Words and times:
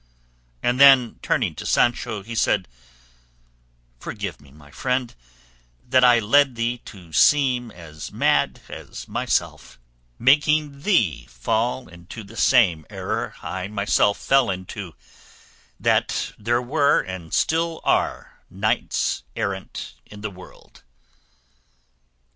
And 0.63 0.79
then, 0.79 1.19
turning 1.21 1.53
to 1.53 1.63
Sancho, 1.63 2.23
he 2.23 2.33
said, 2.33 2.67
"Forgive 3.99 4.41
me, 4.41 4.49
my 4.49 4.71
friend, 4.71 5.13
that 5.87 6.03
I 6.03 6.17
led 6.17 6.55
thee 6.55 6.79
to 6.85 7.13
seem 7.13 7.69
as 7.69 8.11
mad 8.11 8.61
as 8.67 9.07
myself, 9.07 9.79
making 10.17 10.81
thee 10.81 11.27
fall 11.29 11.87
into 11.87 12.23
the 12.23 12.35
same 12.35 12.83
error 12.89 13.35
I 13.43 13.67
myself 13.67 14.17
fell 14.17 14.49
into, 14.49 14.95
that 15.79 16.31
there 16.35 16.63
were 16.63 17.01
and 17.01 17.31
still 17.31 17.79
are 17.83 18.39
knights 18.49 19.21
errant 19.35 19.93
in 20.07 20.21
the 20.21 20.31
world." 20.31 20.81